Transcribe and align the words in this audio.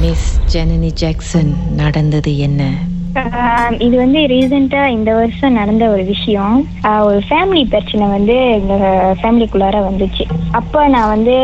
Miss 0.00 0.40
Janani 0.52 0.92
Jackson 0.92 1.54
நடந்தது 1.76 2.38
என்ன? 2.38 2.72
ஆஹ் 3.14 3.80
இது 3.80 3.96
வந்து 3.96 4.18
ரீசெண்டா 4.18 4.86
இந்த 4.86 5.14
வருஷம் 5.14 5.52
நடந்த 5.52 5.88
ஒரு 5.88 6.04
விஷயம். 6.04 6.68
ஆஹ் 6.82 7.02
ஒரு 7.02 7.22
ஃபேமிலி 7.28 7.68
பிரச்சனை 7.68 8.06
வந்து 8.06 8.50
எங்க 8.50 8.74
ஃபேமிலிக்குள்ளார 9.22 9.78
வந்துச்சு. 9.80 10.24
அப்ப 10.52 10.88
நான் 10.88 11.08
வந்து 11.08 11.34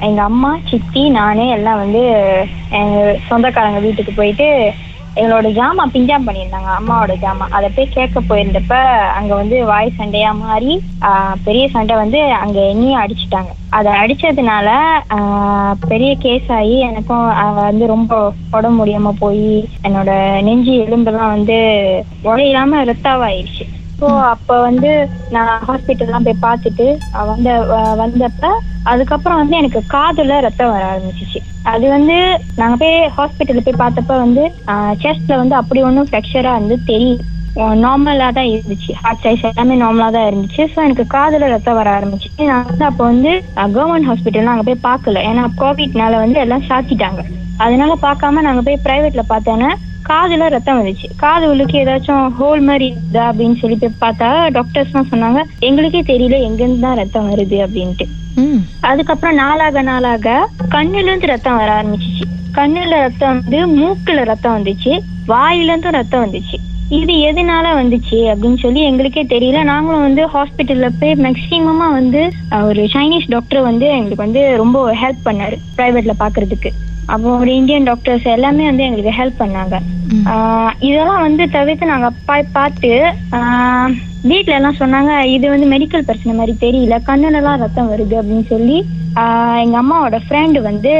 எங்க 0.00 0.22
அம்மா 0.22 0.58
சித்தி 0.70 1.10
நானே 1.10 1.50
எல்லாம் 1.50 1.76
வந்து 1.76 2.02
எங்க 2.70 3.18
சொந்தக்காரங்க 3.28 3.78
வீட்டுக்கு 3.78 4.12
போயிட்டு 4.12 4.72
எங்களோட 5.16 5.48
ஜாமா 5.52 5.84
பிஞ்சாம் 5.94 6.26
பண்ணியிருந்தாங்க 6.26 6.70
அம்மாவோட 6.74 7.14
ஜாமா. 7.22 7.46
அதை 7.50 7.68
போய் 7.70 7.88
கேட்க 7.88 8.18
போயிருந்தப்ப 8.22 8.76
அங்க 9.18 9.32
வந்து 9.34 9.56
வாய் 9.64 9.96
சண்டையா 9.96 10.30
மாறி 10.38 10.74
பெரிய 11.44 11.64
சண்டை 11.68 11.94
வந்து 11.96 12.20
அங்க 12.38 12.58
என்னையும் 12.68 13.02
அடிச்சிட்டாங்க. 13.02 13.50
அதை 13.70 13.90
அடிச்சதுனால 14.00 14.68
பெரிய 15.86 16.12
கேஸ் 16.18 16.48
ஆகி 16.52 16.76
எனக்கும் 16.88 17.24
வந்து 17.62 17.84
ரொம்ப 17.86 18.12
உடம்பு 18.50 18.78
முடியாம 18.78 19.12
போய் 19.18 19.46
என்னோட 19.82 20.10
நெஞ்சு 20.42 20.72
எலும்பெல்லாம் 20.84 21.34
வந்து 21.36 21.58
உடையாம 22.24 22.82
ரத்தாவாயிருச்சு 22.90 23.64
ஸோ 24.02 24.08
அப்போ 24.30 24.54
வந்து 24.60 24.90
நான் 25.30 25.50
ஹாஸ்பிட்டல்லாம் 25.66 26.24
போய் 26.24 26.44
பார்த்துட்டு 26.44 26.86
வந்த 27.28 27.50
வ- 27.68 27.96
வந்தப்ப 28.00 28.46
அதுக்கப்புறம் 28.86 29.40
வந்து 29.40 29.54
எனக்கு 29.56 29.80
காதுல 29.92 30.38
ரத்தம் 30.40 30.72
வர 30.72 30.84
ஆரம்பிச்சிச்சு. 30.88 31.40
அது 31.72 31.84
வந்து 31.88 32.16
நாங்க 32.56 32.76
போய் 32.80 32.96
ஹாஸ்பிட்டலில் 33.16 33.66
போய் 33.66 33.82
பார்த்தப்ப 33.82 34.16
வந்து 34.22 34.44
செஸ்ட்ல 35.02 35.36
வந்து 35.36 35.54
அப்படி 35.60 35.82
ஒன்றும் 35.88 36.08
ஃப்ராக்சரா 36.08 36.52
வந்து 36.58 36.76
தெரியும் 36.88 37.22
நார்மலா 37.80 38.28
தான் 38.32 38.50
இருந்துச்சு. 38.52 38.90
ஹார்ட் 39.00 39.22
சைஸ் 39.24 39.46
எல்லாமே 39.48 39.74
நார்மலா 39.80 40.08
தான் 40.10 40.28
இருந்துச்சு. 40.28 40.62
ஸோ 40.72 40.78
எனக்கு 40.84 41.04
காதுல 41.14 41.50
ரத்தம் 41.50 41.78
வர 41.78 41.88
ஆரம்பிச்சு 41.96 42.28
நான் 42.42 42.66
வந்து 42.68 42.84
அப்போ 42.88 43.04
வந்து 43.10 43.32
கவர்மெண்ட் 43.68 44.08
ஹாஸ்பிட்டல் 44.10 44.52
அங்கே 44.52 44.66
போய் 44.68 44.86
பார்க்கல. 44.88 45.22
ஏன்னா 45.30 45.44
கோவிட்னால 45.60 46.12
வந்து 46.24 46.40
எல்லாம் 46.40 46.68
சாத்திட்டாங்க. 46.70 47.22
அதனால 47.58 47.92
பார்க்காம 48.02 48.42
நாங்க 48.42 48.62
போய் 48.62 48.84
பிரைவேட்ல 48.84 49.24
பார்த்தோன்னா 49.28 49.70
காதுல 50.04 50.48
ரத்தம் 50.48 50.78
வந்துச்சு. 50.78 51.08
காது 51.16 51.44
உள்ளுக்கு 51.50 51.76
ஏதாச்சும் 51.82 52.24
ஹோல் 52.38 52.62
மாதிரி 52.62 52.86
இருக்குதா 52.90 53.24
அப்படின்னு 53.30 53.60
சொல்லி 53.60 53.76
போய் 53.76 54.00
பார்த்தா 54.00 54.28
டாக்டர்ஸ்லாம் 54.56 55.10
சொன்னாங்க 55.12 55.40
எங்களுக்கே 55.60 56.02
தெரியல 56.02 56.38
எங்கிருந்து 56.40 56.80
தான் 56.80 56.96
ரத்தம் 56.96 57.30
வருது 57.30 57.58
அப்படின்ட்டு. 57.66 58.06
அதுக்கப்புறம் 58.80 59.34
நாளாக 59.34 59.82
நாளாக 59.82 60.34
கண்ணுல 60.74 61.08
இருந்து 61.08 61.26
ரத்தம் 61.26 61.56
வர 61.56 61.70
ஆரம்பிச்சிச்சு. 61.72 62.24
கண்ணுல 62.58 62.94
ரத்தம் 63.06 63.38
வந்து 63.38 63.60
மூக்குல 63.78 64.24
ரத்தம் 64.24 64.56
வந்துச்சு 64.58 64.92
வாயில 65.28 65.70
இருந்தும் 65.70 65.98
ரத்தம் 66.00 66.24
வந்துச்சு. 66.24 66.56
இது 66.98 67.12
எதனால 67.28 67.66
வந்துச்சு 67.78 68.18
அப்படின்னு 68.30 68.58
சொல்லி 68.62 68.80
எங்களுக்கே 68.88 69.22
தெரியல. 69.32 69.58
நாங்களும் 69.70 70.06
வந்து 70.06 70.22
ஹாஸ்பிட்டல்ல 70.34 70.88
போய் 71.00 71.14
மேக்சிமமா 71.24 71.86
வந்து 71.98 72.22
ஒரு 72.68 72.82
சைனீஸ் 72.94 73.30
டாக்டர் 73.34 73.68
வந்து 73.68 73.86
எங்களுக்கு 73.96 74.26
வந்து 74.26 74.42
ரொம்ப 74.62 74.78
ஹெல்ப் 75.02 75.26
பண்ணாரு 75.28 75.56
பிரைவேட்ல 75.78 76.14
பாக்குறதுக்கு. 76.22 76.70
அப்போ 77.08 77.28
ஒரு 77.38 77.52
இந்தியன் 77.60 77.88
டாக்டர்ஸ் 77.90 78.26
எல்லாமே 78.34 78.64
வந்து 78.70 78.86
எங்களுக்கு 78.88 79.14
ஹெல்ப் 79.20 79.40
பண்ணாங்க. 79.40 79.74
இதெல்லாம் 80.88 81.24
வந்து 81.26 81.44
தவிர்த்து 81.56 81.92
நாங்க 81.92 82.08
போய் 82.28 82.52
பார்த்து 82.58 82.90
வீட்ல 84.30 84.56
எல்லாம் 84.58 84.80
சொன்னாங்க 84.80 85.12
இது 85.36 85.46
வந்து 85.52 85.66
மெடிக்கல் 85.72 86.06
பிரச்சனை 86.08 86.34
மாதிரி 86.36 86.54
தெரியல 86.64 86.96
கண்ணுல 87.08 87.38
எல்லாம் 87.40 87.62
ரத்தம் 87.62 87.90
வருது 87.92 88.14
அப்படின்னு 88.20 88.46
சொல்லி 88.52 88.76
எங்க 89.62 89.76
அம்மாவோட 89.78 90.18
ஃப்ரெண்டு 90.24 90.58
வந்து 90.62 90.92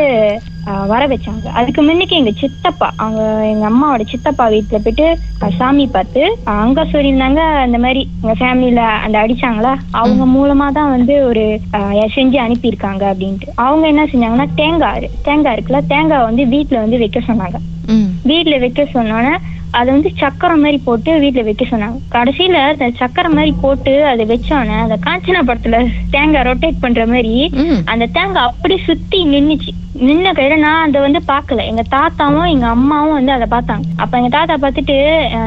வர 0.86 1.02
வச்சாங்க. 1.06 1.46
அதுக்கு 1.52 1.80
முன்னுக்கு 1.82 2.14
எங்க 2.16 2.32
சித்தப்பா 2.40 2.88
அவங்க 2.96 3.20
எங்க 3.44 3.64
அம்மாவோட 3.66 4.02
சித்தப்பா 4.10 4.44
வீட்டுல 4.46 4.78
போயிட்டு 4.78 5.06
சாமி 5.58 5.84
பார்த்து 5.88 6.22
அங்க 6.56 6.82
சொல்லியிருந்தாங்க 6.84 7.40
இந்த 7.66 7.78
மாதிரி 7.78 8.02
எங்க 8.22 8.34
ஃபேமிலியில 8.40 8.82
அந்த 9.04 9.16
அடிச்சாங்களா? 9.18 9.72
அவங்க 9.92 10.26
மூலமா 10.36 10.68
தான் 10.72 10.90
வந்து 10.90 11.14
ஒரு 11.24 11.44
செஞ்சு 12.14 12.38
அனுப்பியிருக்காங்க 12.38 13.04
அப்படின்ட்டு. 13.12 13.48
அவங்க 13.64 13.86
என்ன 13.86 14.04
செஞ்சாங்கன்னா 14.04 14.48
தேங்காய் 14.54 15.10
தேங்காய் 15.22 15.56
இருக்குல்ல 15.56 15.82
தேங்காய் 15.86 16.28
வந்து 16.28 16.44
வீட்டுல 16.54 16.78
வந்து 16.78 16.98
வைக்க 16.98 17.20
சொன்னாங்க. 17.20 17.58
ம். 17.88 18.08
வீட்ல 18.24 18.56
வைக்க 18.58 18.82
சொன்னோன்னே 18.94 19.34
அதை 19.78 19.88
வந்து 19.94 20.10
சக்கரை 20.20 20.56
மாதிரி 20.62 20.78
போட்டு 20.86 21.10
வீட்ல 21.22 21.42
வைக்க 21.46 21.64
சொன்னாங்க. 21.70 21.98
கடைசியில 22.14 22.56
அந்த 22.72 22.88
சக்கரை 23.02 23.30
மாதிரி 23.36 23.52
போட்டு 23.62 23.92
அதை 24.10 24.24
வச்சோன்னே 24.32 24.76
அந்த 24.84 24.96
காஞ்சனா 25.06 25.42
படத்துல 25.50 25.78
தேங்காய் 26.14 26.46
ரொட்டேட் 26.48 26.82
பண்ற 26.82 27.04
மாதிரி 27.12 27.36
அந்த 27.92 28.08
தேங்காய் 28.16 28.48
அப்படி 28.50 28.76
சுத்தி 28.88 29.20
நின்னுச்சு. 29.34 29.72
நின்ன 30.06 30.28
கையில 30.36 30.54
நான் 30.64 30.84
அதை 30.86 30.98
வந்து 31.04 31.20
பார்க்கல. 31.30 31.64
எங்க 31.70 31.82
தாத்தாவும் 31.94 32.50
எங்க 32.52 32.66
அம்மாவும் 32.76 33.16
வந்து 33.18 33.32
அதை 33.36 33.46
பார்த்தாங்க. 33.54 33.84
அப்ப 34.02 34.18
எங்க 34.20 34.30
தாத்தா 34.36 34.54
பார்த்துட்டு 34.62 34.96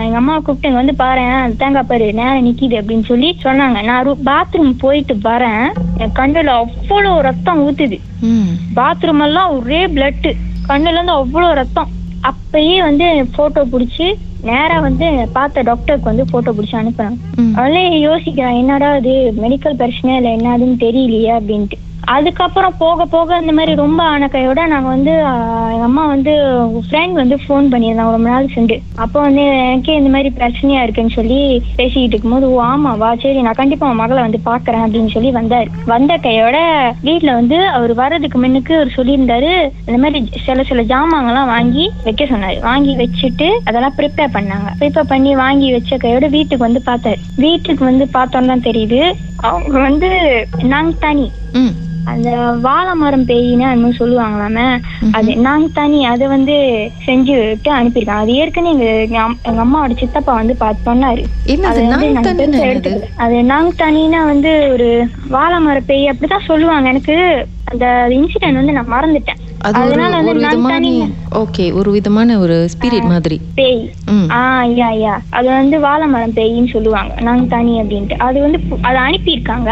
எங்க 0.05 0.17
அம்மாவை 0.21 0.39
கூப்பிட்டு 0.41 0.69
இங்க 0.69 0.81
வந்து 0.81 0.95
பாரு 1.03 1.23
அந்த 1.43 1.57
தேங்காய் 1.61 1.87
பாரு 1.91 2.07
நேரம் 2.19 2.45
நிக்கிது 2.47 2.79
அப்படின்னு 2.81 3.05
சொல்லி 3.11 3.29
சொன்னாங்க. 3.45 3.81
நான் 3.89 4.23
பாத்ரூம் 4.29 4.71
போயிட்டு 4.83 5.15
வரேன். 5.29 5.67
என் 6.03 6.17
கண்ணுல 6.21 6.55
அவ்வளவு 6.63 7.25
ரத்தம் 7.29 7.61
ஊத்துது. 7.65 7.99
பாத்ரூம் 8.79 9.23
எல்லாம் 9.27 9.53
ஒரே 9.57 9.81
பிளட் 9.97 10.29
கண்ணுல 10.69 10.97
இருந்து 10.97 11.19
அவ்வளவு 11.21 11.59
ரத்தம். 11.61 11.91
அப்பயே 12.25 12.77
வந்து 12.81 13.05
போட்டோ 13.35 13.61
புடிச்சு 13.65 14.07
நேரா 14.43 14.79
வந்து 14.79 15.07
பார்த்த 15.33 15.61
டாக்டருக்கு 15.61 16.11
வந்து 16.11 16.25
போட்டோ 16.31 16.51
புடிச்சு 16.51 16.75
அனுப்புறாங்க. 16.81 17.17
அவளே 17.53 17.83
யோசிக்கிறான் 18.07 18.59
என்னடா 18.61 18.89
இது? 18.95 19.13
மெடிக்கல் 19.43 19.79
பிரச்சனை 19.81 20.15
இல்லை? 20.15 20.31
என்னதுன்னு 20.37 20.77
தெரியலையே? 20.85 21.31
அப்படின்ட்டு. 21.39 21.77
அதுக்கப்புறம் 22.07 22.75
போக 22.77 23.05
போக 23.05 23.37
இந்த 23.41 23.51
மாதிரி 23.51 23.75
ரொம்ப 23.75 24.03
ஆன 24.03 24.27
கையோட 24.27 24.65
நாங்க 24.65 24.87
வந்து 24.87 25.13
எங்கள் 25.15 25.73
எங்க 25.75 25.83
அம்மா 25.83 26.05
வந்து 26.05 26.33
ஃப்ரெண்ட் 26.85 27.13
வந்து 27.13 27.35
ஃபோன் 27.35 27.65
பண்ணியிருந்தாங்க. 27.71 28.11
ரொம்ப 28.11 28.29
நாள் 28.29 28.47
சென்று 28.47 28.81
அப்போ 28.95 29.21
வந்து 29.21 29.43
எனக்கே 29.63 29.95
இந்த 29.95 30.09
மாதிரி 30.09 30.29
பிரச்சனையா 30.29 30.81
இருக்குன்னு 30.83 31.09
சொல்லி 31.09 31.39
பேசிக்கிட்டு 31.75 32.13
இருக்கும்போது 32.15 32.49
ஓ 32.49 32.61
ஆமாவா? 32.63 33.15
சரி 33.15 33.41
நான் 33.41 33.53
கண்டிப்பா 33.53 33.89
உன் 33.89 33.95
மகளை 33.95 34.21
வந்து 34.21 34.39
பாக்குறேன் 34.45 34.83
அப்படின்னு 34.85 35.07
சொல்லி 35.07 35.31
வந்தாரு. 35.31 35.69
வந்த 35.85 36.17
கையோட 36.17 36.57
வீட்ல 37.01 37.33
வந்து 37.33 37.67
அவர் 37.69 37.93
வர்றதுக்கு 37.93 38.37
முன்னுக்கு 38.37 38.75
அவர் 38.75 38.95
சொல்லியிருந்தாரு 38.97 39.51
இந்த 39.87 39.97
மாதிரி 39.97 40.41
சில 40.45 40.63
சில 40.63 40.81
ஜாமான்லாம் 40.83 41.47
வாங்கி 41.47 41.91
வைக்க 42.03 42.25
சொன்னாரு. 42.25 42.59
வாங்கி 42.61 42.95
வச்சுட்டு 42.95 43.49
அதெல்லாம் 43.63 43.97
ப்ரிப்பேர் 43.97 44.35
பண்ணாங்க. 44.37 44.69
ப்ரிப்பேர் 44.81 45.03
பண்ணி 45.03 45.35
வாங்கி 45.35 45.71
வச்ச 45.71 45.97
கையோட 45.97 46.27
வீட்டுக்கு 46.27 46.67
வந்து 46.67 46.81
பார்த்தாரு. 46.85 47.19
வீட்டுக்கு 47.37 47.85
வந்து 47.85 48.09
பார்த்தோன்னு 48.13 48.47
தான் 48.47 48.67
தெரியுது. 48.69 49.01
அவங்க 49.41 49.79
வந்து 49.79 50.09
நாங்க 50.63 50.91
தனி. 50.99 51.31
ம். 51.53 51.73
அந்த 52.05 52.55
வாழை 52.61 52.93
மரம் 52.93 53.25
பேயின்னு 53.25 53.59
அது 53.59 53.79
மாதிரி 53.79 53.97
சொல்லுவாங்களாமே 53.99 54.81
அது 55.11 55.35
நாங் 55.35 55.71
தனி 55.71 56.05
அதை 56.05 56.27
வந்து 56.27 56.89
செஞ்சு 57.05 57.47
விட்டு 57.47 57.73
அனுப்பியிருக்காங்க. 57.73 58.03
அது 58.05 58.33
ஏற்கனவே 58.33 58.73
எங்க 58.73 58.85
எங்க 58.85 59.19
அம்- 59.19 59.37
எங்க 59.41 59.63
அம்மாவோட 59.63 59.97
சித்தப்பா 59.97 60.33
வந்து 60.33 60.55
பார்த்து 60.55 60.93
என்னது? 60.93 61.23
அது 63.15 63.43
நாங்க 63.43 63.85
தனினா 63.85 64.25
வந்து 64.25 64.69
ஒரு 64.71 65.07
வாழை 65.27 65.59
மர 65.59 65.79
பேய் 65.79 66.09
அப்படிதான் 66.09 66.45
சொல்லுவாங்க. 66.45 66.89
எனக்கு 66.89 67.45
அந்த 67.63 68.07
இன்சிடென்ட் 68.09 68.33
வந்து 68.39 68.71
நான் 68.71 68.91
மறந்துட்டேன். 68.91 69.44
அது 69.65 69.79
ஒரு 69.81 70.39
விதமான 70.39 70.87
ஓகே 71.35 71.73
ஒரு 71.73 71.91
விதமான 71.91 72.39
ஒரு 72.39 72.67
ஸ்பிரிட் 72.73 73.07
மாதிரி. 73.07 73.41
பேய். 73.55 73.81
ஆ 74.31 74.63
யா 74.63 74.89
யா. 74.97 75.17
அது 75.29 75.47
வந்து 75.47 75.79
வாழை 75.79 76.07
மரம் 76.07 76.33
பேயின்னு 76.33 76.71
சொல்லுவாங்க. 76.71 77.21
நாங்க 77.21 77.45
தனி 77.45 77.81
அப்படின்ட்டு. 77.81 78.17
அது 78.17 78.39
வந்து 78.39 78.59
அதை 78.81 79.01
அனுப்பியிருக்காங்க. 79.01 79.71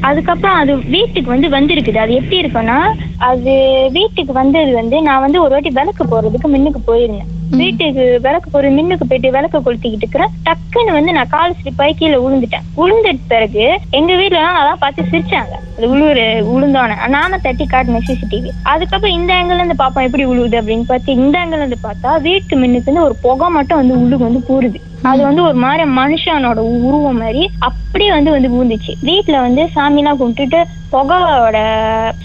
அதுக்கப்புறம் 0.00 0.54
அது 0.54 0.76
வீட்டுக்கு 0.88 1.30
வந்து 1.30 1.48
வந்திருக்குது. 1.48 1.96
அது 1.96 2.14
எப்படி 2.14 2.40
இருக்குன்னா 2.40 2.78
அது 3.16 3.54
வீட்டுக்கு 3.92 4.32
வந்தது 4.32 4.74
வந்து 4.74 5.02
நான் 5.02 5.20
வந்து 5.20 5.42
ஒரு 5.42 5.50
வாட்டி 5.50 5.70
விளக்கு 5.70 6.04
போறதுக்கு 6.04 6.48
முன்னுக்கு 6.48 6.80
போயிருந்தேன். 6.86 7.30
வீட்டுக்கு 7.62 8.04
விளக்கு 8.26 8.48
ஒரு 8.58 8.68
மின்னுக்கு 8.76 9.04
போயிட்டு 9.08 9.30
விளக்கு 9.36 9.58
கொளுத்திக்கிட்டு 9.58 10.04
இருக்கிறேன். 10.04 10.32
டக்குன்னு 10.46 10.92
வந்து 10.98 11.12
நான் 11.16 11.32
கால் 11.34 11.56
ஸ்லிப் 11.58 11.82
ஆகி 11.84 11.94
கீழே 12.00 12.18
விழுந்துட்டேன் 12.24 12.66
விழுந்த 12.80 13.12
பிறகு 13.32 13.64
எங்க 13.98 14.12
வீட்டுல 14.20 14.42
அதான் 14.60 14.82
பார்த்து 14.84 15.10
சிரிச்சாங்க. 15.12 15.54
அது 15.76 15.86
உழுவுற 15.94 16.20
உளுந்தோன. 16.54 17.08
நானும் 17.16 17.44
தட்டி 17.46 17.66
காட்டினேன் 17.74 18.06
சிசிடிவி. 18.08 18.50
அதுக்கப்புறம் 18.72 19.16
இந்த 19.18 19.34
ஆங்கிள் 19.34 19.60
இருந்து 19.60 19.82
பாப்போம் 19.84 20.06
எப்படி 20.08 20.26
உழுவுது 20.32 20.58
அப்படின்னு 20.60 20.90
பார்த்து 20.92 21.18
இந்த 21.20 21.36
ஆங்கிள் 21.42 21.62
இருந்து 21.62 21.78
பார்த்தா 21.86 22.12
வீட்டு 22.28 22.56
மின்னுக்கு 22.62 22.90
வந்து 22.90 23.06
ஒரு 23.08 23.16
புகை 23.26 23.48
மட்டும் 23.58 23.80
வந்து 23.82 24.00
உள்ளுக்கு 24.00 24.28
வந்து 24.28 24.42
கூறுது. 24.50 24.80
அது 25.04 25.20
வந்து 25.22 25.42
ஒரு 25.42 25.58
மாதிரி 25.64 25.84
மனுஷனோட 25.96 26.58
உருவம் 26.80 27.20
மாதிரி 27.22 27.42
அப்படியே 27.68 28.10
வந்து 28.10 28.30
வந்து 28.30 28.48
பூந்துச்சு. 28.54 28.92
வீட்டுல 29.08 29.36
வந்து 29.46 29.62
சாமிலாம் 29.74 30.18
கும்பிட்டுட்டு 30.20 30.60
புகையோட 30.92 31.58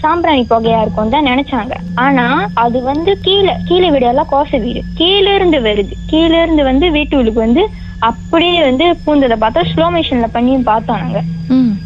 சாம்பிராணி 0.02 0.42
புகையா 0.52 0.80
இருக்கும் 0.82 1.14
தான் 1.14 1.28
நினைச்சாங்க. 1.30 1.74
ஆனா 2.04 2.26
அது 2.64 2.78
வந்து 2.82 3.12
கீழே 3.26 3.54
கீழே 3.68 3.88
வீடெல்லாம் 3.94 4.32
கோச 4.32 4.50
வீடு. 4.64 4.80
கீழே 4.94 5.32
இருந்து 5.34 5.60
வருது. 5.60 5.94
கீழே 6.06 6.38
இருந்து 6.42 6.64
வந்து 6.64 6.88
வீட்டுக்கு 6.96 7.40
வந்து 7.40 7.64
அப்படியே 8.02 8.58
வந்து 8.62 8.84
பூந்ததை 9.04 9.36
பார்த்தா 9.36 9.62
ஸ்லோ 9.70 9.86
மிஷின்ல 9.94 10.26
பண்ணி 10.36 10.52
பார்த்தோம் 10.68 11.02
நாங்க. 11.02 11.20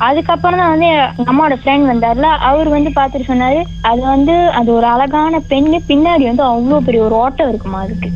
அதுக்கப்புறம் 0.01 0.61
தான் 0.61 0.73
வந்து 0.73 0.89
எங்க 0.91 1.31
அம்மாவோட 1.31 1.57
ஃப்ரெண்ட் 1.61 1.91
வந்தார்ல. 1.93 2.29
அவர் 2.49 2.69
வந்து 2.69 2.91
பார்த்துட்டு 2.99 3.31
சொன்னாரு 3.31 3.61
அது 3.91 4.03
வந்து 4.07 4.35
அது 4.61 4.71
ஒரு 4.73 4.87
அழகான 4.87 5.41
பெண்ணு. 5.53 5.79
பின்னாடி 5.91 6.25
வந்து 6.31 6.45
அவ்வளோ 6.51 6.79
பெரிய 6.89 7.03
ஒரு 7.03 7.17
ஓட்டம் 7.23 7.51
இருக்குமா 7.53 7.81
அதுக்கு. 7.87 8.11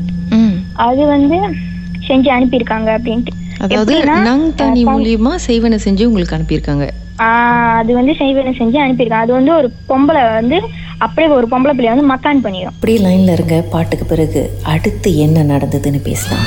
அது 0.86 1.02
வந்து 1.06 1.38
செஞ்சு 2.08 2.30
அனுப்பியிருக்காங்க 2.38 2.90
அப்படின்ட்டு. 2.98 3.32
அதாவது 3.58 4.04
நங் 4.04 4.54
தனி 4.54 4.84
மூலியமா 4.84 5.34
செய்வனை 5.46 5.78
செஞ்சு 5.84 6.04
உங்களுக்கு 6.04 6.36
அனுப்பியிருக்காங்க. 6.36 6.88
ஆஹ் 7.18 7.76
அது 7.76 7.94
வந்து 7.94 8.12
செய்வனை 8.12 8.52
செஞ்சு 8.58 8.78
அனுப்பியிருக்காங்க. 8.78 9.24
அது 9.24 9.32
வந்து 9.32 9.54
ஒரு 9.54 9.72
பொம்பளை 9.88 10.32
வந்து 10.32 10.60
அப்படியே 10.98 11.34
ஒரு 11.34 11.46
பொம்பளை 11.46 11.76
பிள்ளைய 11.76 11.94
வந்து 11.94 12.08
மக்கான் 12.08 12.42
பண்ணிடும் 12.42 12.72
அப்படியே 12.72 12.98
லைன்ல 12.98 13.32
இருங்க 13.32 13.64
பாட்டுக்கு 13.70 14.04
பிறகு 14.04 14.50
அடுத்து 14.62 15.18
என்ன 15.18 15.56
நடந்ததுன்னு 15.56 16.02
பேசலாம். 16.02 16.46